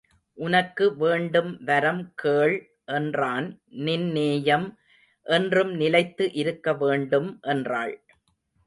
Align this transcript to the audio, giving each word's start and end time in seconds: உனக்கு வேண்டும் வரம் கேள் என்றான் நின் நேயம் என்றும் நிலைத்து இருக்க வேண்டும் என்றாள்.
உனக்கு 0.37 0.85
வேண்டும் 0.95 1.51
வரம் 1.63 2.13
கேள் 2.15 2.55
என்றான் 2.91 3.47
நின் 3.81 4.09
நேயம் 4.11 4.67
என்றும் 5.27 5.73
நிலைத்து 5.75 6.27
இருக்க 6.33 6.73
வேண்டும் 6.75 7.31
என்றாள். 7.47 7.95